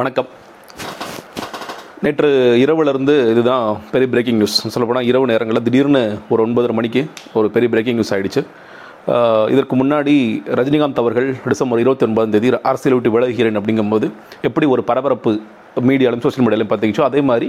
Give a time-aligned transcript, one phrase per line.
[0.00, 0.28] வணக்கம்.
[2.04, 2.28] நேற்று
[2.62, 7.02] இரவுலேருந்து இதுதான் பெரிய பிரேக்கிங் நியூஸ் சொல்லப்போனால் இரவு நேரங்களில் திடீர்னு ஒரு ஒன்பதரை மணிக்கு
[7.38, 8.42] ஒரு பெரிய பிரேக்கிங் நியூஸ் ஆகிடுச்சு
[9.54, 10.14] இதற்கு முன்னாடி
[10.60, 14.08] ரஜினிகாந்த் அவர்கள் டிசம்பர் இருபத்தி ஒன்பதாம் தேதி அரசியல் விட்டு விலகுகிறேன் அப்படிங்கும்போது
[14.48, 15.32] எப்படி ஒரு பரபரப்பு
[15.88, 17.48] மீடியாலும் சோஷியல் மீடியாலையும் பார்த்துக்கிச்சோ அதே மாதிரி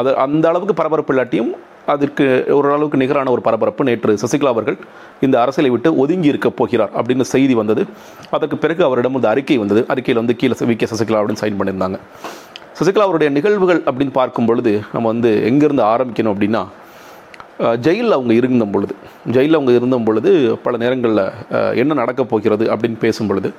[0.00, 1.52] அது அந்த அளவுக்கு பரபரப்பு இல்லாட்டியும்
[1.92, 2.24] அதற்கு
[2.56, 4.76] ஓரளவுக்கு நிகரான ஒரு பரபரப்பு நேற்று சசிகலா அவர்கள்
[5.20, 7.82] இந்த அரசியலை விட்டு ஒதுங்கி இருக்க போகிறார் அப்படின்னு செய்தி வந்தது.
[8.30, 9.82] அதற்கு பிறகு அவரிடம் வந்து அறிக்கை வந்தது.
[9.88, 10.76] அறிக்கையில் வந்து கீழே வி.
[10.76, 10.88] கே.
[10.92, 11.98] சசிகலாவுடன் சைன் பண்ணியிருந்தாங்க.
[12.78, 16.62] சசிகலா அவருடைய நிகழ்வுகள் அப்படின்னு பார்க்கும் பொழுது நம்ம வந்து எங்கேருந்து ஆரம்பிக்கணும் அப்படின்னா
[17.80, 18.94] ஜெயிலில் அவங்க இருந்த பொழுது
[19.32, 20.30] ஜெயிலில் அவங்க இருந்த பொழுது
[20.62, 21.24] பல நேரங்களில்
[21.82, 23.50] என்ன நடக்கப் போகிறது அப்படின்னு பேசும் பொழுது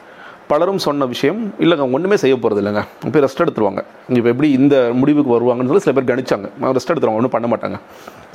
[0.52, 2.82] பலரும் சொன்ன விஷயம் இல்லைங்க அவங்க ஒன்றுமே செய்ய போகிறது இல்லைங்க.
[3.08, 3.82] இப்போ ரெஸ்ட் எடுத்துருவாங்க.
[4.20, 6.48] இப்போ எப்படி இந்த முடிவுக்கு வருவாங்கன்னு சொல்லி சில பேர் கணிச்சாங்க.
[6.78, 7.78] ரெஸ்ட் எடுத்துருவாங்க ஒன்றும் பண்ண மாட்டாங்க.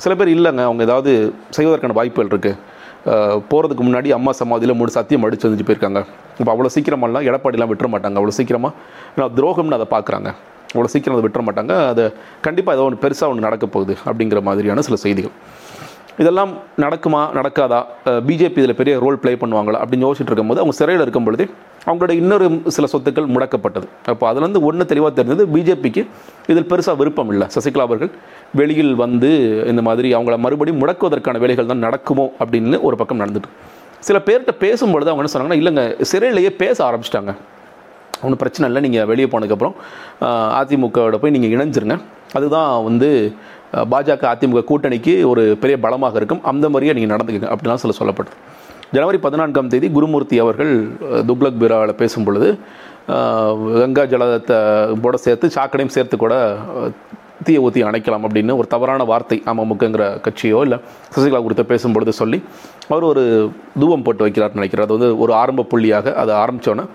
[0.03, 1.11] சில பேர் இல்லைங்க அவங்க ஏதாவது
[1.57, 2.73] செய்வதற்கான வாய்ப்புகள் இருக்குது
[3.49, 5.99] போகிறதுக்கு முன்னாடி அம்மா சமாதியில் மூணு சத்தியம் அடிச்சு வந்துட்டு போயிருக்காங்க.
[6.39, 8.73] இப்போ அவ்வளோ சீக்கிரமெல்லாம் எடப்பாடிலாம் விட்டுற மாட்டாங்க அவ்வளோ சீக்கிரமாக
[9.15, 10.29] ஏன்னா துரோகம்னு அதை பார்க்குறாங்க
[10.73, 11.73] அவ்வளோ சீக்கிரம் அதை விட்டுற மாட்டாங்க.
[11.91, 12.05] அதை
[12.47, 15.35] கண்டிப்பாக ஏதோ ஒன்று பெருசாக ஒன்று நடக்க போகுது அப்படிங்கிற மாதிரியான சில செய்திகள்.
[16.21, 16.51] இதெல்லாம்
[16.83, 17.79] நடக்குமா நடக்காதா?
[18.27, 19.79] பிஜேபி இதில் பெரிய ரோல் ப்ளே பண்ணுவாங்களா?
[19.83, 21.45] அப்படின்னு யோசிச்சுட்டு இருக்கும்போது அவங்க சிறையில் இருக்கும் பொழுது
[21.87, 23.87] அவங்களோட இன்னொரு சில சொத்துக்கள் முடக்கப்பட்டது.
[24.11, 26.03] அப்போ அதுலேருந்து ஒன்று தெளிவாக தெரிஞ்சது பிஜேபிக்கு
[26.51, 27.47] இதில் பெருசாக விருப்பம் இல்லை.
[27.55, 28.11] சசிகலா அவர்கள்
[28.59, 29.31] வெளியில் வந்து
[29.71, 33.51] இந்த மாதிரி அவங்கள மறுபடியும் முடக்குவதற்கான வேலைகள் தான் நடக்குமோ அப்படின்னு ஒரு பக்கம் நடந்துட்டு.
[34.07, 37.33] சில பேர்கிட்ட பேசும்பொழுது அவங்க என்ன சொன்னாங்கன்னா இல்லைங்க சிறையிலேயே பேச ஆரம்பிச்சிட்டாங்க.
[38.25, 39.75] ஒன்றும் பிரச்சனை இல்லை நீங்கள் வெளியே போனதுக்கப்புறம்
[40.59, 41.95] அதிமுகவோட போய் நீங்கள் இணைஞ்சிருங்க.
[42.37, 43.09] அதுதான் வந்து
[43.91, 46.43] பாஜக அதிமுக கூட்டணிக்கு ஒரு பெரிய பலமாக இருக்கும்.
[46.51, 48.39] அந்த மாதிரியே நீங்கள் நடந்துக்கங்க அப்படிலாம் சொல்ல சொல்லப்பட்டது.
[48.91, 50.73] ஜனவரி பதினான்காம் தேதி குருமூர்த்தி அவர்கள்
[51.29, 52.49] துக்லக் துக்ளக் பேசும் பொழுது
[53.79, 54.57] கங்கா ஜலத்தை
[55.05, 56.35] கூட சேர்த்து சாக்கடையும் சேர்த்து கூட
[57.45, 60.77] தீய தீயை ஊற்றி அணைக்கலாம் அப்படின்னு ஒரு தவறான வார்த்தை அமமுகங்கிற கட்சியோ இல்லை
[61.15, 62.37] சசிகலா குறித்து பேசும்பொழுது சொல்லி
[62.87, 63.23] அவர் ஒரு
[63.79, 66.85] தூவம் போட்டு வைக்கிறார்னு நினைக்கிறார் அது வந்து ஒரு ஆரம்ப புள்ளியாக அதை ஆரம்பித்தோன்னே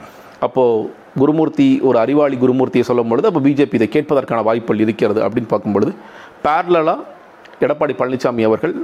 [0.47, 5.93] அப்போது குருமூர்த்தி ஒரு அறிவாளி குருமூர்த்தியை சொல்லும் பொழுது அப்போ பிஜேபி இதை கேட்பதற்கான வாய்ப்புகள் இருக்கிறது அப்படின்னு பார்க்கும்பொழுது
[6.45, 6.99] பேரலாக
[7.67, 8.75] எடப்பாடி பழனிசாமி அவர்கள்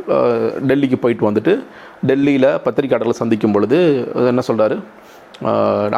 [0.70, 1.52] டெல்லிக்கு போயிட்டு வந்துட்டு
[2.08, 3.78] டெல்லியில் பத்திரிகையாளர்களை சந்திக்கும் பொழுது
[4.32, 4.76] என்ன சொல்கிறாரு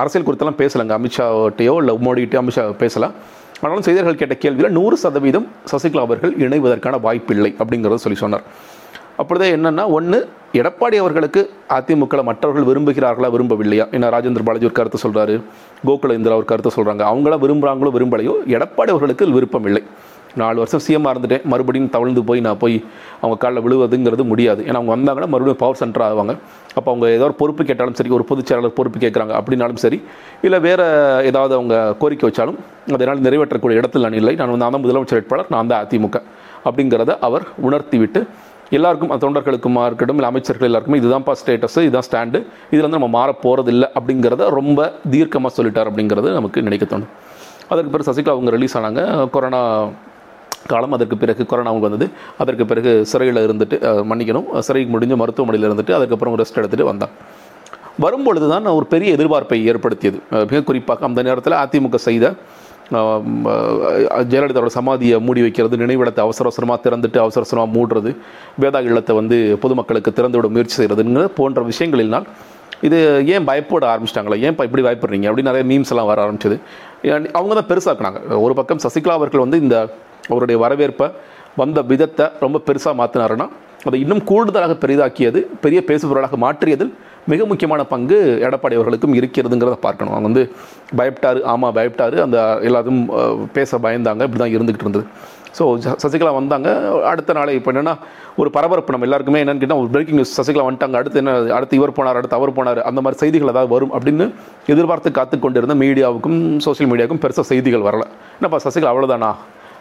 [0.02, 0.94] அரசியல் குறித்தெல்லாம் பேசலைங்க.
[0.98, 3.14] அமித்ஷாட்டையோ இல்லை மோடிகிட்டயோ அமித்ஷா பேசலாம்
[3.62, 8.44] ஆனாலும் செய்தியாளர்கள் கேட்ட கேள்வியில் நூறு சதவீதம் சசிகலா அவர்கள் இணைவதற்கான வாய்ப்பில்லை அப்படிங்கிறத சொல்லி சொன்னார்.
[9.20, 10.18] அப்படிதான் என்னென்னா ஒன்று
[10.60, 11.40] எடப்பாடி அவர்களுக்கு
[11.76, 13.86] அதிமுக மற்றவர்கள் விரும்புகிறார்களா விரும்பவில்லையா?
[13.96, 15.34] ஏன்னா ராஜேந்திர பாலாஜி ஒரு கருத்து சொல்கிறாரு
[15.88, 19.82] கோகுல இந்திரா ஒரு கருத்து சொல்கிறாங்க அவங்களா விரும்புறாங்களோ விரும்பலையோ எடப்பாடி அவர்களுக்கு விருப்பம் இல்லை.
[20.42, 22.76] நாலு வருஷம் சிஎம்மாக இருந்துட்டேன் மறுபடியும் தவழ்ந்து போய் நான் போய்
[23.22, 24.60] அவங்க காலில் விழுவதுங்கிறது முடியாது.
[24.68, 26.34] ஏன்னா அவங்க வந்தாங்கன்னா மறுபடியும் பவர் சென்டர் ஆவாங்க.
[26.78, 30.00] அப்போ அவங்க ஏதோ ஒரு பொறுப்பு கேட்டாலும் சரி ஒரு பொதுச் செயலாளர் பொறுப்பு கேட்குறாங்க அப்படின்னாலும் சரி
[30.48, 30.86] இல்லை வேறு
[31.30, 32.58] ஏதாவது அவங்க கோரிக்கை வச்சாலும்
[32.96, 34.34] அதனால் நிறைவேற்றக்கூடிய இடத்தில் நான் இல்லை.
[34.40, 36.18] நான் வந்து நான் தான் முதலமைச்சர் வேட்பாளர் நான் தான் அதிமுக
[36.68, 38.20] அப்படிங்கிறத அவர் உணர்த்தி விட்டு
[38.76, 42.38] எல்லாருக்கும் அந்த தொண்டர்களுக்குமா இருக்கட்டும் இல்லை அமைச்சர்கள் எல்லாருக்குமே இதுதான்ப்பா ஸ்டேட்டஸு இதுதான் ஸ்டாண்டு
[42.72, 43.30] இதில் வந்து நம்ம மாற
[43.74, 47.12] இல்லை அப்படிங்கிறத ரொம்ப தீர்க்கமாக சொல்லிட்டார் அப்படிங்கிறது நமக்கு நினைக்க தோணும்.
[47.72, 49.02] அதற்கு பிறகு சசிகலா அவங்க ரிலீஸ் ஆனாங்க.
[49.36, 49.62] கொரோனா
[50.72, 52.06] காலம் அதற்கு பிறகு கொரோனா அவங்க வந்தது.
[52.42, 53.76] அதற்கு பிறகு சிறையில் இருந்துட்டு
[54.10, 54.46] மன்னிக்கணும்.
[54.68, 57.12] சிறை முடிஞ்சு மருத்துவமனையில் இருந்துட்டு அதுக்கப்புறம் ரெஸ்ட் எடுத்துகிட்டு வந்தான்.
[58.04, 60.18] வரும்பொழுது தான் ஒரு பெரிய எதிர்பார்ப்பை ஏற்படுத்தியது.
[60.50, 62.26] மிக குறிப்பாக அந்த நேரத்தில் அதிமுக செய்த
[64.32, 68.10] ஜெயலலிதாவோட சமாதியை மூடி வைக்கிறது நினைவிடத்தை அவசர அவசரமாக திறந்துட்டு அவசர அவசரமாக மூடுறது
[68.62, 72.28] வேதா இல்லத்தை வந்து பொதுமக்களுக்கு திறந்து விட முயற்சி செய்கிறதுங்கிற போன்ற விஷயங்களினால்
[72.88, 72.98] இது
[73.34, 74.36] ஏன் பயப்பட ஆரம்பிச்சிட்டாங்களா?
[74.46, 75.26] ஏன் இப்படி பயப்படுறீங்க?
[75.28, 76.56] அப்படின்னு நிறைய மீம்ஸ் எல்லாம் வர ஆரம்பிச்சது.
[77.38, 78.20] அவங்க தான் பெருசாக்குனாங்க.
[78.44, 79.78] ஒரு பக்கம் சசிகலா அவர்கள் வந்து இந்த
[80.30, 81.08] அவருடைய வரவேற்பை
[81.62, 83.48] வந்த விதத்தை ரொம்ப பெருசாக மாற்றினாருன்னா
[83.88, 86.92] அதை இன்னும் கூடுதலாக பெரிதாக்கியது பெரிய பேசுபொருளாக மாற்றியதில்
[87.32, 90.14] மிக முக்கியமான பங்கு எடப்பாடி அவர்களுக்கும் இருக்கிறதுங்கிறத பார்க்கணும்.
[90.14, 90.42] அவங்க வந்து
[90.98, 92.16] பயப்பட்டாரு ஆமாம் பயப்பட்டாரு.
[92.26, 92.36] அந்த
[92.68, 93.02] எல்லாத்தையும்
[93.56, 94.22] பேச பயந்தாங்க.
[94.26, 95.04] இப்படி தான் இருந்துக்கிட்டு இருந்தது
[95.58, 95.64] ஸோ
[96.02, 96.68] சசிகலா வந்தாங்க.
[97.10, 97.94] அடுத்த நாளை இப்போ என்னென்னா
[98.40, 100.96] ஒரு பரபரப்பு நம்ம எல்லாருக்குமே என்னென்னு கேட்டால் ஒரு பிரேக்கிங் நியூஸ் சசிகலா வந்துட்டாங்க.
[101.00, 102.80] அடுத்து என்ன அடுத்து இவர் போனார் அடுத்து அவர் போனார்.
[102.90, 104.26] அந்த மாதிரி செய்திகள் ஏதாவது வரும் அப்படின்னு
[104.74, 108.06] எதிர்பார்த்து காத்து கொண்டிருந்த மீடியாவுக்கும் சோஷியல் மீடியாவுக்கும் பெருசாக செய்திகள் வரல.
[108.38, 109.32] என்னப்பா சசிகலா அவ்வளோதானா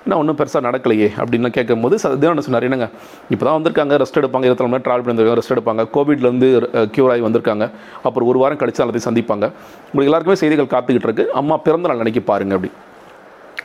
[0.07, 2.87] என்ன ஒன்றும் பெருசாக நடக்கலையே அப்படின்னு கேட்கும்போது தினம் சொன்னார் என்னங்க
[3.33, 6.49] இப்போ தான் வந்திருக்காங்க ரெஸ்ட் எடுப்பாங்க இருபத்தி நாலு ட்ராவல் பண்ணியிருக்காங்க ரெஸ்ட் எடுப்பாங்க கோவிட்லேருந்து
[6.95, 7.65] க்யூர் ஆகி வந்திருக்காங்க
[8.07, 9.45] அப்புறம் ஒரு வாரம் கழிச்சு எல்லாத்தையும் சந்திப்பாங்க.
[9.89, 11.25] உங்களுக்கு எல்லாருக்குமே செய்திகள் காத்துக்கிட்டு இருக்கு.
[11.41, 12.71] அம்மா பிறந்த நாள் நினைக்கி பாருங்க அப்படி.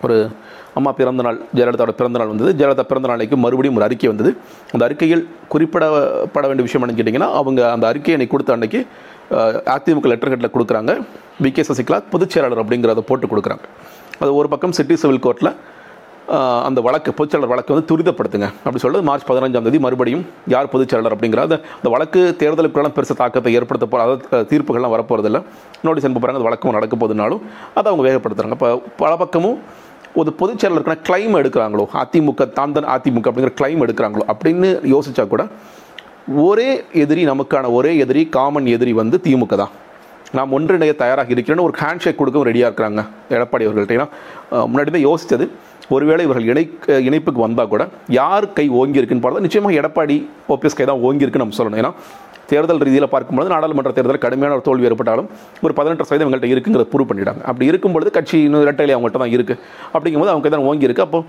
[0.06, 0.16] ஒரு
[0.78, 2.50] அம்மா பிறந்த நாள் ஜெயலலிதாவோட பிறந்த நாள் வந்தது.
[2.58, 4.30] ஜெயலலிதா பிறந்த நாளைக்கு மறுபடியும் ஒரு அறிக்கை வந்தது.
[4.74, 5.24] அந்த அறிக்கையில்
[5.54, 8.80] குறிப்பிடப்பட வேண்டிய விஷயம் என்னன்னு கேட்டிங்கன்னா அவங்க அந்த அறிக்கையை அன்னைக்கு கொடுத்த அன்னைக்கு
[9.74, 10.94] அதிமுக லெட்டர் கட்டில் கொடுக்குறாங்க.
[11.44, 13.64] வி கே சசிகலா பொதுச் செயலாளர் அப்படிங்கிறத போட்டு கொடுக்குறாங்க.
[14.22, 15.52] அது ஒரு பக்கம் சிட்டி சிவில் கோர்ட்டில்
[16.66, 18.48] அந்த வழக்கு பொதுச்செயலர் வழக்கு வந்து துரிதப்படுத்துங்க.
[18.64, 20.24] அப்படி சொல்லுது மார்ச் பதினஞ்சாம் தேதி மறுபடியும்
[20.54, 25.40] யார் பொதுச்செயலாளர் அப்படிங்கிற அந்த அந்த வழக்கு தேர்தலுக்குலாம் பெருசு தாக்கத்தை ஏற்படுத்த போகிற அதாவது தீர்ப்புகள்லாம் வரப்போகிறதில்ல
[25.86, 27.42] நோட்டீஸ் அனுப்ப போகிறாங்க அந்த வழக்கம் நடக்க போகுதுனாலும்
[27.78, 28.70] அதை அவங்க வேகப்படுத்துகிறாங்க இப்போ
[29.02, 29.58] பல பக்கமும்
[30.20, 30.64] ஒரு பொதுச்
[31.08, 35.44] கிளைம் எடுக்கிறாங்களோ அதிமுக தான் தான் அதிமுக அப்படிங்கிற கிளைம் எடுக்கிறாங்களோ அப்படின்னு யோசிச்சா கூட
[36.48, 36.70] ஒரே
[37.02, 39.72] எதிரி நமக்கான ஒரே எதிரி காமன் எதிரி வந்து திமுக தான்.
[40.36, 43.02] நாம் ஒன்றிணைய தயாராக இருக்கிறேன்னு ஒரு ஹேண்ட் ஷேக் கொடுக்கவும் ரெடியாக இருக்கிறாங்க
[43.36, 43.96] எடப்பாடி அவர்கள்ட்ட.
[43.98, 44.08] ஏன்னா
[44.70, 45.46] முன்னாடி தான் யோசித்தது
[45.94, 46.64] ஒருவேளை இவர்கள் இணை
[47.08, 47.82] இணைப்புக்கு வந்தால் கூட
[48.20, 50.16] யார் கை ஓங்கி இருக்குன்னு பார்த்தா நிச்சயமாக எடப்பாடி
[50.54, 51.80] ஓபிஎஸ் கை தான் ஓங்கி இருக்குன்னு நம்ம சொல்லணும்.
[51.82, 51.92] ஏன்னா
[52.50, 55.28] தேர்தல் ரீதியில் பார்க்கும்போது நாடாளுமன்ற தேர்தல் கடுமையான ஒரு தோல்வி ஏற்பட்டாலும்
[55.64, 57.42] ஒரு பதினெட்டு சதவீதம் எங்கள்கிட்ட இருக்குங்கிறத ப்ரூவ் பண்ணிட்டாங்க.
[57.50, 59.60] அப்படி இருக்கும்பொழுது கட்சி இன்னும் இரட்டையிலே அவங்கள்ட்ட தான் இருக்குது
[59.94, 61.20] அப்படிங்கும்போது அவங்க தான் ஓங்கி இருக்கு அப்போ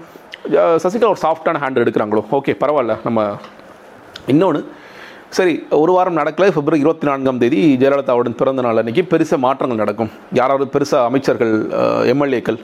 [0.84, 2.24] சசிகலா ஒரு சாஃப்டான ஹேண்ட் எடுக்கிறாங்களோ?
[2.38, 2.96] ஓகே பரவாயில்ல.
[3.08, 3.28] நம்ம
[4.34, 4.62] இன்னொன்று
[5.38, 6.48] சரி ஒரு வாரம் நடக்கல.
[6.56, 10.12] பிப்ரவரி இருபத்தி நான்காம் தேதி ஜெயலலிதாவுடன் பிறந்த நாள் அன்னைக்கு பெருசாக மாற்றங்கள் நடக்கும்.
[10.40, 11.54] யாராவது பெருசாக அமைச்சர்கள்
[12.14, 12.60] எம்எல்ஏக்கள்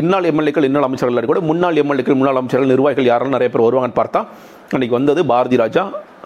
[0.00, 3.98] இந்நாள் எம்எல்ஏக்கள் இந்நாள் அமைச்சர்கள் இல்லாட்டி கூட முன்னாள் எம்எல்ஏக்கள் முன்னாள் அமைச்சர்கள் நிர்வாகிகள் யாரெல்லாம் நிறைய பேர் வருவாங்கன்னு
[4.00, 4.20] பார்த்தா
[4.74, 5.82] அன்னைக்கு வந்தது பாரதி ராஜா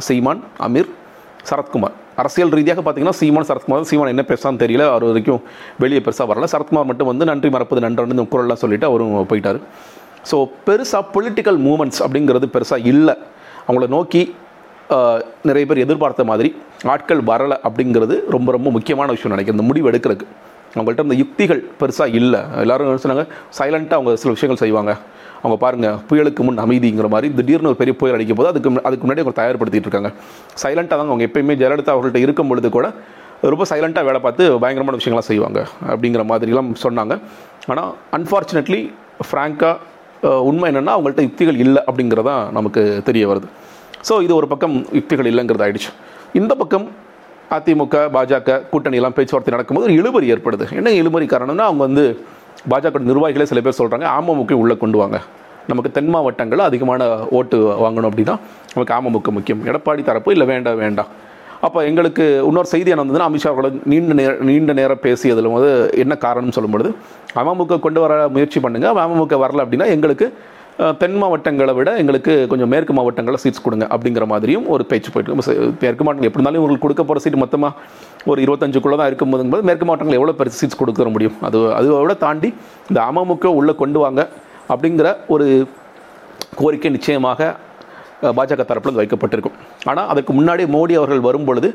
[0.06, 0.88] சீமான் அமீர்
[1.50, 1.94] சரத்குமார்.
[2.22, 4.84] அரசியல் ரீதியாக பார்த்தீங்கன்னா சீமான் சரத்குமார் சீமான் என்ன பேசான்னு தெரியல.
[4.93, 5.43] அவர் வரைக்கும்
[5.82, 6.46] வெளியே பெருசாக வரல.
[6.54, 9.60] சரத்குமார் மட்டும் வந்து நன்றி மறப்பது நன்றன்னு குரல்லாம் சொல்லிட்டு அவரும் போயிட்டார்.
[10.31, 10.38] ஸோ
[10.69, 13.14] பெருசாக பொலிட்டிக்கல் மூமெண்ட்ஸ் அப்படிங்கிறது பெருசாக இல்லை.
[13.66, 14.22] அவங்கள நோக்கி
[15.49, 16.50] நிறைய பேர் எதிர்பார்த்த மாதிரி
[16.94, 19.58] ஆட்கள் வரலை அப்படிங்கிறது ரொம்ப ரொம்ப முக்கியமான விஷயம் நினைக்கிறேன்.
[19.58, 20.28] இந்த முடிவு எடுக்கிறதுக்கு.
[20.76, 22.40] அவங்கள்ட்ட இந்த யுக்திகள் பெருசாக இல்லை.
[22.64, 23.26] எல்லாரும் சொன்னாங்க?
[23.58, 24.93] சைலண்ட்டாக அவங்க சில விஷயங்கள் செய்வாங்க.
[25.43, 29.23] அவங்க பாருங்கள் புயலுக்கு முன் அமைதிங்கிற மாதிரி திடீர்னு ஒரு பெரிய புயல் அடிக்கும் போது அதுக்கு அதுக்கு முன்னாடி
[29.25, 30.11] அவங்க தயார்படுத்திகிட்டு இருக்காங்க.
[30.62, 32.88] சைலண்ட்டாக தான் அவங்க எப்பயுமே ஜெயலலிதா அவர்கள்ட்ட இருக்கும் பொழுது கூட
[33.52, 35.61] ரொம்ப சைலண்ட்டாக வேலை பார்த்து பயங்கரமான விஷயங்கள்லாம் செய்வாங்க
[35.93, 37.14] அப்படிங்கிற மாதிரிலாம் சொன்னாங்க.
[37.73, 38.81] ஆனால் அன்ஃபார்ச்சுனேட்லி
[39.28, 43.49] ஃப்ராங்காக உண்மை என்னென்னா அவங்கள்ட்ட யுக்திகள் இல்லை அப்படிங்கிறதான் நமக்கு தெரிய வருது.
[44.08, 45.90] ஸோ இது ஒரு பக்கம் யுக்திகள் இல்லைங்கிறது ஆயிடுச்சு.
[46.40, 46.87] இந்த பக்கம்
[47.54, 50.64] அதிமுக பாஜக கூட்டணி எல்லாம் பேச்சுவார்த்தை நடக்கும்போது ஒரு இழுபறி ஏற்படுது.
[50.78, 52.04] என்ன இழுபறி காரணம்னா அவங்க வந்து
[52.72, 55.19] பாஜக நிர்வாகிகளே சில பேர் சொல்கிறாங்க அமமுக உள்ளே கொண்டு வாங்க.
[55.70, 57.06] நமக்கு தென் மாவட்டங்களில் அதிகமான
[57.38, 58.34] ஓட்டு வாங்கணும் அப்படின்னா
[58.75, 59.62] நமக்கு அமமுக முக்கியம்.
[59.70, 61.10] எடப்பாடி தரப்பு இல்லை வேண்டாம் வேண்டாம்
[61.66, 65.70] அப்போ எங்களுக்கு இன்னொரு செய்தி என்ன வந்ததுன்னா அமித்ஷா அவர்களோட நீண்ட நேர நீண்ட நேரம் பேசியதில் வந்து
[66.02, 66.90] என்ன காரணம்னு சொல்லும்பொழுது
[67.42, 70.26] அமமுக கொண்டு வர முயற்சி பண்ணுங்கள் அமமுக வரல அப்படின்னா எங்களுக்கு
[71.00, 75.37] தென் மாவட்டங்களை விட எங்களுக்கு கொஞ்சம் மேற்கு மாவட்டங்களில் சீட்ஸ் கொடுங்க அப்படிங்கிற மாதிரியும் ஒரு பேச்சு போயிட்டு
[75.84, 77.73] மேற்கு மாவட்டம் எப்படி இருந்தாலும் உங்களுக்கு கொடுக்க போகிற சீட் மொத்தமாக
[78.31, 81.37] ஒரு இருபத்தஞ்சுக்குள்ளே தான் இருக்கும்போதுங்கும்போது மேற்கு மாவட்டங்கள் எவ்வளோ பெருசு சீட்ஸ் கொடுக்க முடியும்?
[81.49, 82.50] அது அதோட தாண்டி
[82.90, 84.20] இந்த அமமுக உள்ளே கொண்டு வாங்க
[84.73, 85.46] அப்படிங்கிற ஒரு
[86.61, 87.49] கோரிக்கை நிச்சயமாக
[88.37, 89.56] பாஜக தரப்பில் வைக்கப்பட்டிருக்கும்.
[89.90, 91.70] ஆனால் அதுக்கு முன்னாடி மோடி அவர்கள் வரும் பொழுது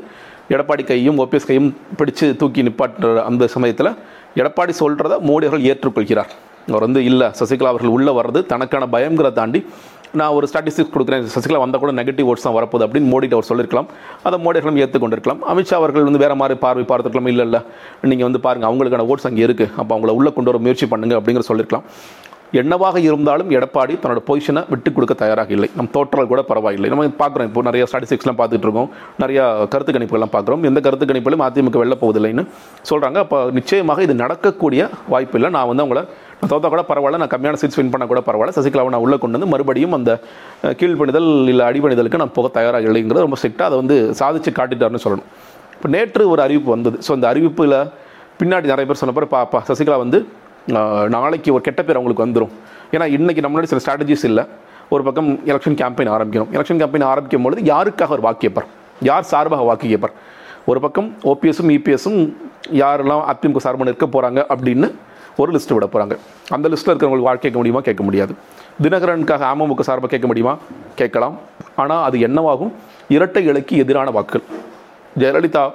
[0.54, 1.68] எடப்பாடி கையும் ஓபிஎஸ் கையும்
[1.98, 3.92] பிடிச்சு தூக்கி நிப்பாட்டுற அந்த சமயத்தில்
[4.40, 6.32] எடப்பாடி சொல்கிறத மோடி அவர்கள் ஏற்றுக்கொள்கிறார்.
[6.70, 7.28] அவர் வந்து இல்லை.
[7.40, 9.60] சசிகலா அவர்கள் உள்ளே வர்றது தனக்கான பயங்கிறத தாண்டி
[10.20, 11.28] நான் ஒரு ஸ்டாட்டிஸ்டிக்ஸ் கொடுக்குறேன்.
[11.34, 13.88] சசிகலா வந்தால் கூட நெகட்டிவ் ஓட்ஸ் தான் வரப்போகுது அப்படின்னு மோடிட்டு அவர் சொல்லியிருக்கலாம்
[14.28, 17.60] அதை மோடி அவர்களும் ஏற்றுக்கொண்டிருக்கலாம் அமித்ஷா அவர்கள் வந்து வேறு மாதிரி பார்வை பார்த்துருக்கலாம் இல்லை இல்லை.
[18.10, 21.46] நீங்கள் வந்து பாருங்கள் அவங்களுக்கான ஓட்ஸ் அங்கே இருக்குது அப்போ அவங்கள உள்ளே கொண்டு வர முயற்சி பண்ணுங்க அப்படிங்கிற
[21.50, 21.86] சொல்லியிருக்கலாம்
[22.60, 25.68] என்னவாக இருந்தாலும் எடப்பாடி தன்னோட பொசிஷனை விட்டு கொடுக்க தயாராக இல்லை.
[25.76, 26.88] நம் தோற்றால் கூட பரவாயில்லை.
[26.92, 28.90] நம்ம பார்க்குறோம் இப்போ நிறைய ஸ்டாட்டிஸ்டிக்ஸ்லாம் பார்த்துட்டு இருக்கோம்.
[29.22, 29.40] நிறைய
[29.74, 30.64] கருத்து கணிப்புகள்லாம் பார்க்குறோம்.
[30.70, 32.44] எந்த கருத்து கணிப்பிலும் அதிமுக வெளில போவதில்லைன்னு
[32.90, 35.50] சொல்கிறாங்க அப்போ நிச்சயமாக இது நடக்கக்கூடிய வாய்ப்பு இல்லை.
[35.56, 36.02] நான் வந்து அவங்கள
[36.50, 38.54] தோத்தா கூட பரவாயில்ல நான் கம்மியான சீட்ஸ் வின் பண்ண கூட பரவாயில்ல.
[38.56, 40.12] சசிகலாவை நான் உள்ளே கொண்டு வந்து மறுபடியும் அந்த
[40.80, 45.28] கீழ்ப்பணிதல் இல்லை அடிபணிதலுக்கு நான் போக தயாராக இல்லைங்கிறது ரொம்ப ஸ்ட்ரிக்டாக அதை வந்து சாதிச்சு காட்டிட்டாருன்னு சொல்லணும்.
[45.76, 46.96] இப்போ நேற்று ஒரு அறிவிப்பு வந்தது.
[47.06, 47.76] ஸோ அந்த அறிவிப்பில்
[48.40, 50.20] பின்னாடி நிறைய பேர் சொன்ன பாப்பா சசிகலா வந்து
[51.14, 52.52] நாளைக்கு ஒரு கெட்ட பேர் அவங்களுக்கு வந்துடும்
[52.94, 54.44] ஏன்னா இன்றைக்கி நம்ம முன்னாடி சில ஸ்ட்ராட்டஜிஸ் இல்லை.
[54.94, 56.50] ஒரு பக்கம் எலெக்ஷன் கேம்பெயின் ஆரம்பிக்கணும்.
[56.56, 58.68] எலெக்ஷன் கேம்பெயின் ஆரம்பிக்கும் பொழுது யாருக்காக ஒரு வாக்கு கேட்பார்
[59.08, 60.14] யார் சார்பாக வாக்கு கேட்பார்
[60.70, 62.20] ஒரு பக்கம் ஓபிஎஸும் இபிஎஸும்
[62.82, 64.88] யாரெல்லாம் அதிமுக சார்பாக நிற்க போகிறாங்க அப்படின்னு
[65.36, 66.16] ஒரு லிஸ்ட்டு விட போகிறாங்க
[66.48, 67.80] அந்த லிஸ்ட்டில் இருக்கிறவங்களுக்கு வாழ் கேட்க முடியுமா?
[67.80, 68.34] கேட்க முடியாது.
[68.82, 70.58] தினகரனுக்காக அமமுக சார்பாக கேட்க முடியுமா?
[70.94, 71.38] கேட்கலாம்.
[71.76, 72.72] ஆனால் அது என்னவாகும்?
[73.08, 74.44] இரட்டை இலைக்கு எதிரான வாக்குகள்.
[75.18, 75.70] ஜெயலலிதா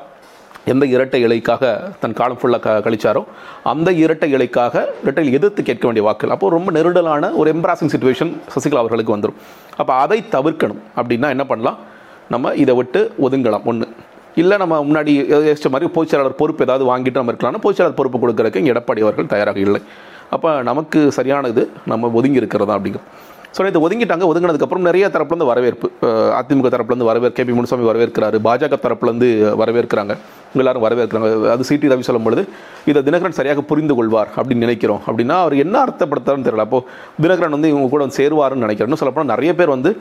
[0.65, 3.24] எந்த இரட்டை இலைக்காக தன் காலம் ஃபுல்லாக க கழிச்சாரோ
[3.63, 6.36] அந்த இரட்டை இலைக்காக இரட்டையில் எதிர்த்து கேட்க வேண்டிய வாக்குகள்.
[6.36, 9.38] அப்போது ரொம்ப நெருடலான ஒரு எம்ப்ராசிங் சுச்சுவேஷன் சசிகலா அவர்களுக்கு வந்துடும்
[9.77, 11.77] அப்போ அதை தவிர்க்கணும் அப்படின்னா என்ன பண்ணலாம்?
[12.29, 13.63] நம்ம இதை விட்டு ஒதுங்கலாம்.
[13.63, 13.88] ஒன்று
[14.41, 18.74] இல்லை நம்ம முன்னாடி யோசிச்ச மாதிரி பொதுச்செயலாளர் பொறுப்பு ஏதாவது வாங்கிட்டு நம்ம இருக்கலாம்னா பொதுச்செயலாளர் பொறுப்பு கொடுக்கறதுக்கு இங்க
[18.75, 19.82] எடப்பாடி அவர்கள் தயாராக இல்லை.
[20.36, 23.08] அப்போ நமக்கு சரியான இது நம்ம ஒதுங்கி இருக்கிறதா அப்படிங்கிறது.
[23.56, 25.88] ஸோ நேற்று ஒதுங்கிட்டாங்க ஒதுங்கினதுக்கப்புறம் நிறைய தரப்புலேருந்து வரவேற்பு.
[26.39, 29.29] அதிமுக தரப்புலேருந்து வரவேற் கேபி முனுசாமி வரவேற்கிறாரு பாஜக தரப்புலேருந்து
[29.62, 30.13] வரவேற்கிறாங்க.
[30.63, 31.29] எல்லாரும் வரவேற்கிறாங்க.
[31.53, 32.44] அது சிடி ரவி சொல்லும் பொழுது
[32.91, 36.65] இதை தினகரன் சரியாக புரிந்து கொள்வார் அப்படின்னு நினைக்கிறோம் அப்படின்னா அவர் என்ன அர்த்தப்படுத்தாருன்னு தெரியல.
[36.67, 36.86] அப்போது
[37.25, 39.91] தினகரன் வந்து இவங்க கூட வந்து சேருவாருன்னு நினைக்கிறேன்னு சொல்லப்போனால் நிறைய பேர் வந்து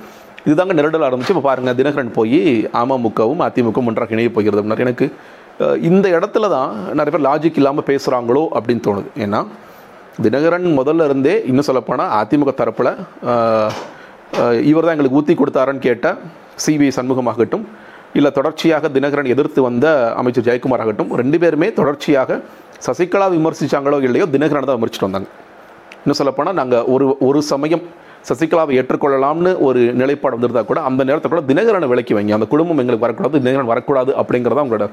[0.47, 2.41] இதுதாங்க நெருடல் ஆரம்பிச்சு இப்போ பாருங்க தினகரன் போய்
[2.83, 5.07] அமமுகவும் அதிமுகவும் ஒன்றாக இணைய போகிறது எனக்கு
[5.89, 9.09] இந்த இடத்துல தான் நிறைய பேர் லாஜிக் இல்லாமல் பேசுகிறாங்களோ அப்படின்னு தோணுது.
[9.25, 9.41] ஏன்னா
[10.25, 12.91] தினகரன் முதல்ல இருந்தே இன்னும் சொல்லப்போனால் அதிமுக தரப்பில்
[14.71, 16.07] இவர் தான் எங்களுக்கு ஊற்றி கொடுத்தாருன்னு கேட்ட
[16.65, 17.65] சிவி சண்முகமாகட்டும்
[18.19, 19.87] இல்லை தொடர்ச்சியாக தினகரன் எதிர்த்து வந்த
[20.21, 22.39] அமைச்சர் ஜெயக்குமார் ஆகட்டும் ரெண்டு பேருமே தொடர்ச்சியாக
[22.87, 25.29] சசிகலா விமர்சிச்சாங்களோ இல்லையோ தினகரனை தான் விமர்சிட்டு வந்தாங்க.
[26.03, 27.85] இன்னும் சொல்லப்போனால் நாங்கள் ஒரு ஒரு சமயம்
[28.29, 32.37] சசிகலாவை ஏற்றுக்கொள்ளலாம்னு ஒரு நிலைப்பாடு வந்திருந்தா கூட அந்த நேரத்தில் கூட தினகரனை விலக்கி வைங்க.
[32.39, 34.87] அந்த குடும்பம் எங்களுக்கு வரக்கூடாது தினகரன் வரக்கூடாது அப்படிங்கிறதா அவங்களோட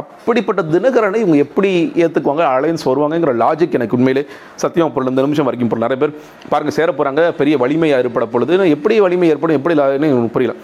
[0.00, 1.70] அப்படிப்பட்ட தினகரனை இவங்க எப்படி
[2.04, 4.24] ஏற்றுக்குவாங்க அலையன்ஸ் வருவாங்கங்கிற லாஜிக் எனக்கு உண்மையிலே
[4.62, 5.10] சத்தியம் பொருள்.
[5.12, 5.86] இந்த நிமிஷம் வரைக்கும் பொருள்.
[5.86, 10.36] நிறைய பேர் பாருங்கள் சேர போகிறாங்க பெரிய வலிமை ஏற்பட பொழுது எப்படி வலிமை ஏற்படும் எப்படி லான்னு எனக்கு
[10.36, 10.56] புரியல.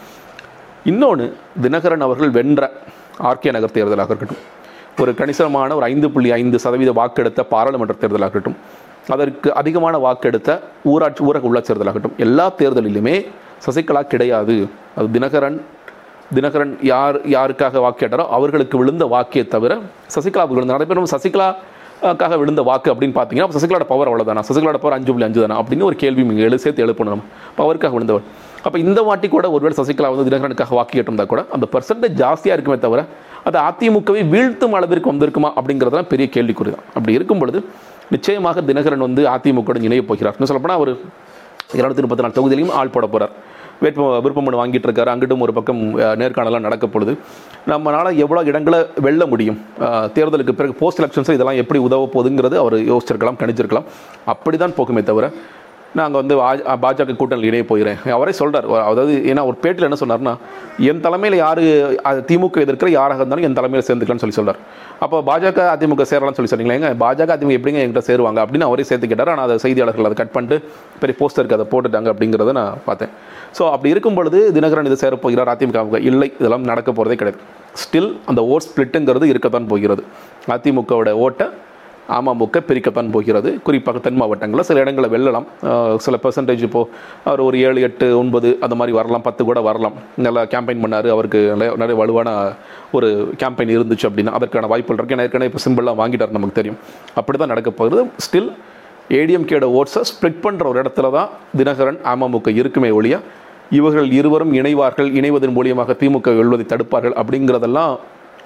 [0.92, 1.26] இன்னொன்று
[1.62, 2.72] தினகரன் அவர்கள் வென்ற
[3.28, 4.42] ஆர்கே நகர் தேர்தலாக இருக்கட்டும்.
[5.02, 8.58] ஒரு கணிசமான ஒரு ஐந்து புள்ளி ஐந்து சதவீத வாக்கெடுத்த பாராளுமன்ற தேர்தலாக இருக்கட்டும்.
[9.14, 10.50] அதற்கு அதிகமான வாக்கெடுத்த
[10.92, 13.16] ஊராட்சி ஊரக உள்ளாட்சி தேர்தலாகட்டும் எல்லா தேர்தலிலுமே
[13.66, 14.56] சசிகலா கிடையாது.
[14.98, 15.58] அது தினகரன்
[16.36, 19.72] தினகரன் யார் யாருக்காக வாக்கு கேட்டாரோ அவர்களுக்கு விழுந்த வாக்கே தவிர
[20.14, 24.96] சசிகலாவுக்கு விழுந்த நிறைய பேர் நம்ம சசிகலாக்காக விழுந்த வாக்கு அப்படின்னு பார்த்தீங்கன்னா அப்ப பவர் அவ்வளோதானா சசிகலாவோட பவர்
[24.96, 25.58] அஞ்சு புள்ளி அஞ்சு தானா?
[25.62, 27.24] அப்படின்னு ஒரு கேள்வி நீங்கள் எழு சேர்த்து எழுப்பணும்
[27.60, 28.24] பவருக்காக விழுந்தவர்.
[28.66, 32.78] அப்போ இந்த வாட்டி கூட ஒருவேளை சசிகலா வந்து தினகரனுக்காக வாக்கு கேட்டிருந்தா கூட அந்த பர்சன்டேஜ் ஜாஸ்தியாக இருக்குமே
[32.86, 33.02] தவிர
[33.48, 37.58] அது அதிமுகவை வீழ்த்தும் அளவிற்கு வந்திருக்குமா அப்படிங்கிறதுலாம் பெரிய கேள்விக்குறி தான் அப்படி இருக்கும் பொழுது
[38.14, 40.34] நிச்சயமாக தினகரன் வந்து அதிமுக இணைய போகிறார்.
[40.36, 40.92] இன்னும் சொல்லப்போனால் அவர்
[41.78, 43.34] இரநூத்தி முப்பத்தி நாலு தொகுதியிலையும் ஆள் போட போகிறார்
[43.84, 45.10] வேட்பு விருப்பம் மனு வாங்கிட்டு இருக்காரு.
[45.12, 45.80] அங்கிட்டும் ஒரு பக்கம்
[46.20, 47.12] நேர்காணலாம் நடக்க பொழுது
[48.24, 49.58] எவ்வளோ இடங்களை வெல்ல முடியும்?
[50.16, 53.86] தேர்தலுக்கு பிறகு போஸ்ட் எலெக்ஷன்ஸ் இதெல்லாம் எப்படி உதவ போகுதுங்கிறது அவர் யோசிச்சிருக்கலாம் கணிச்சிருக்கலாம்.
[54.34, 55.28] அப்படி தான் போக்குமே தவிர
[55.98, 56.34] நாங்கள் வந்து
[56.84, 57.98] பாஜக கூட்டணியில் இணைய போகிறேன்.
[58.16, 60.34] அவரே சொல்கிறார் அதாவது ஏன்னா ஒரு பேட்டில் என்ன சொன்னார்னா
[60.90, 61.60] என் தலைமையில் யார்
[62.30, 64.60] திமுக எதிர்க்கிற யாராக இருந்தாலும் என் தலைமையில் சேர்ந்துக்கலாம்னு சொல்லி சொல்கிறார்
[65.04, 69.10] அப்போ பாஜக அதிமுக சேரலாம்னு சொல்லி சொன்னீங்களா எங்க பாஜக அதிமுக எப்படிங்க என்கிட்ட சேருவாங்க அப்படின்னு அவரே சேர்த்து
[69.12, 69.32] கேட்டார்.
[69.34, 70.58] ஆனால் அதை செய்தியாளர்கள் அதை கட் பண்ணிட்டு
[71.02, 73.12] பெரிய போஸ்டருக்கு அதை போட்டுட்டாங்க அப்படிங்கிறத நான் பார்த்தேன்.
[73.58, 77.40] ஸோ அப்படி இருக்கும் பொழுது தினகரன் இது சேரப்போகிறார் அதிமுக இல்லை இதெல்லாம் நடக்க போகிறதே கிடையாது.
[77.82, 80.04] ஸ்டில் அந்த ஓட் ஸ்பிளிட்டுங்கிறது இருக்கத்தான் போகிறது.
[80.56, 81.46] அதிமுகவோட ஓட்டை
[82.16, 83.50] அமமுக பிரிக்கத்தான் போகிறது.
[83.66, 85.46] குறிப்பாக தென் மாவட்டங்களில் சில இடங்களை வெல்லலாம்
[86.04, 86.90] சில பெர்சன்டேஜ் இப்போது
[87.28, 89.24] அவர் ஒரு ஏழு எட்டு ஒன்பது அந்த மாதிரி வரலாம்.
[89.28, 89.96] பத்து கூட வரலாம்.
[90.26, 91.08] நல்லா கேம்பெயின் பண்ணார்.
[91.16, 92.28] அவருக்கு நிறைய நிறைய வலுவான
[92.98, 93.08] ஒரு
[93.42, 96.78] கேம்பெயின் இருந்துச்சு அப்படின்னா அதற்கான வாய்ப்புகள் இருக்குது ஏன்னா ஏற்கனவே இப்போ சிம்பிளாக வாங்கிட்டார் நமக்கு தெரியும்.
[97.20, 98.50] அப்படி தான் நடக்க போகிறது ஸ்டில்
[99.20, 103.16] ஏடிஎம்கேட ஓட்ஸை ஸ்ப்ளிட் பண்ணுற ஒரு இடத்துல தான் தினகரன் அமமுக இருக்குமே ஒழிய
[103.78, 105.08] இவர்கள் இருவரும் இணைவார்கள்.
[105.18, 107.92] இணைவதன் மூலியமாக திமுக வெல்வதை தடுப்பார்கள் அப்படிங்கிறதெல்லாம்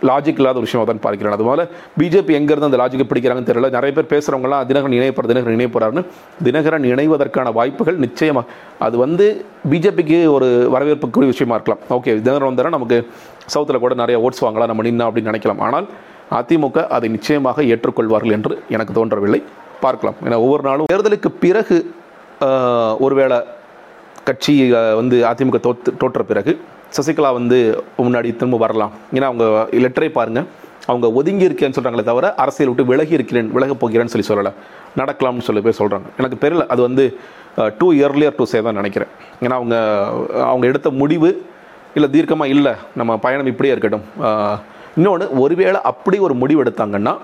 [0.09, 1.35] லாஜிக் இல்லாத ஒரு விஷயமா தான் பார்க்கிறேன்.
[1.37, 1.63] அதுபோல்
[2.01, 3.71] பிஜேபி எங்கேருந்து அந்த லாஜிக்கை பிடிக்கிறாங்கன்னு தெரியல.
[3.77, 5.71] நிறைய பேர் பேசுகிறவங்களாம் தினகரன் இணையப்படுற தினகரன் இணைய
[6.49, 8.47] தினகரன் இணைவதற்கான வாய்ப்புகள் நிச்சயமாக
[8.87, 9.27] அது வந்து
[9.73, 11.83] பிஜேபிக்கு ஒரு வரவேற்புக்குரிய விஷயமா இருக்கலாம்.
[11.99, 12.99] ஓகே தினகரன் வந்தால் நமக்கு
[13.55, 14.71] சவுத்தில் கூட நிறைய ஓட்ஸ் வாங்கலாம்.
[14.73, 15.63] நம்ம நின்னா அப்படின்னு நினைக்கலாம்.
[15.69, 15.89] ஆனால்
[16.41, 19.43] அதிமுக அதை நிச்சயமாக ஏற்றுக்கொள்வார்கள் என்று எனக்கு தோன்றவில்லை.
[19.85, 20.19] பார்க்கலாம்.
[20.25, 21.79] ஏன்னா ஒவ்வொரு நாளும் தேர்தலுக்கு பிறகு
[23.07, 23.39] ஒருவேளை
[24.29, 24.53] கட்சி
[24.99, 26.53] வந்து அதிமுக தோற்று தோற்ற பிறகு
[26.97, 27.59] சசிகலா வந்து
[28.05, 28.93] முன்னாடி திரும்ப வரலாம்.
[29.17, 29.47] ஏன்னா அவங்க
[29.85, 30.47] லெட்டரை பாருங்கள்
[30.91, 34.53] அவங்க ஒதுங்கி இருக்கேன்னு சொல்கிறாங்களே தவிர அரசியல் விட்டு விலகி இருக்கிறேன் விலகப் போகிறேன்னு சொல்லி சொல்லலை.
[35.01, 36.65] நடக்கலாம்னு சொல்லி பேர் சொல்கிறாங்க எனக்கு தெரியல.
[36.75, 37.05] அது வந்து
[37.81, 39.11] டூ இயர்லியர் டூ சே தான் நினைக்கிறேன்.
[39.45, 39.77] ஏன்னா அவங்க
[40.51, 41.31] அவங்க எடுத்த முடிவு
[41.99, 42.73] இல்லை தீர்க்கமாக இல்லை.
[43.01, 44.07] நம்ம பயணம் இப்படியே இருக்கட்டும்.
[44.99, 47.15] இன்னொன்று ஒருவேளை அப்படி ஒரு முடிவு எடுத்தாங்கன்னா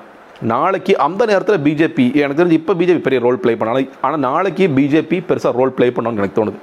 [0.53, 5.19] நாளைக்கு அந்த நேரத்தில் பிஜேபி எனக்கு தெரிஞ்சு இப்போ பிஜேபி பெரிய ரோல் ப்ளே பண்ணாலும் ஆனால் நாளைக்கு பிஜேபி
[5.29, 6.59] பெருசாக ரோல் ப்ளே பண்ணணும்னு எனக்கு தோணுது.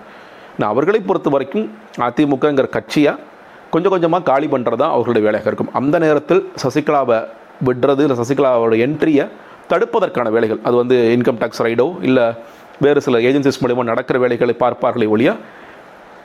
[0.60, 1.68] நான் அவர்களை பொறுத்த வரைக்கும்
[2.08, 3.32] அதிமுகங்கிற கட்சியாக
[3.74, 5.72] கொஞ்சம் கொஞ்சமாக காலி பண்ணுறது தான் அவர்களுடைய வேலையாக இருக்கும்.
[5.80, 7.18] அந்த நேரத்தில் சசிகலாவை
[7.68, 9.26] விடுறது இல்லை சசிகலாவோட என்ட்ரியை
[9.72, 10.60] தடுப்பதற்கான வேலைகள்.
[10.68, 12.26] அது வந்து இன்கம் டேக்ஸ் ரைடோ இல்லை
[12.86, 15.32] வேறு சில ஏஜென்சிஸ் மூலிமா நடக்கிற வேலைகளை பார்ப்பார்களே ஒழிய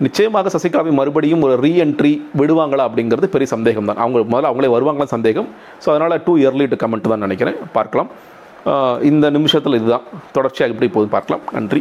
[0.06, 5.48] நிச்சயமாக சசிகலாவை மறுபடியும் ஒரு ரீஎன்ட்ரி விடுவாங்களா அப்படிங்கிறது பெரிய சந்தேகம் தான் அவங்க முதல்ல அவங்களே வருவாங்களா சந்தேகம்.
[5.84, 7.56] ஸோ அதனால் டூ இயர்லி டு கமெண்ட் தான் நினைக்கிறேன்.
[7.76, 8.10] பார்க்கலாம்.
[9.10, 10.04] இந்த நிமிஷத்தில் இதுதான்.
[10.36, 11.42] தொடர்ச்சியாக எப்படி போகுது பார்க்கலாம்.
[11.56, 11.76] நன்றி.